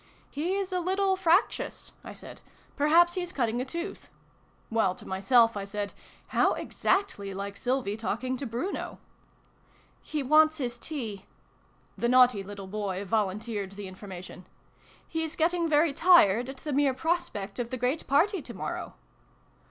[0.41, 2.41] "He's a little fractious," I said."
[2.75, 4.09] Perhaps he's cutting a tooth."
[4.69, 5.93] While to myself I said"
[6.35, 8.97] How exactly like Sylvie talking to Bruno!""
[10.11, 11.27] He wants his tea."
[11.99, 14.47] (The naughty little boy volunteered the information.)"
[15.15, 18.95] He's getting very tired, at the mere prospect of the great party to morrow